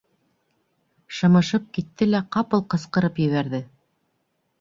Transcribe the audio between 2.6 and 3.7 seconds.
ҡысҡырып ебәрҙе: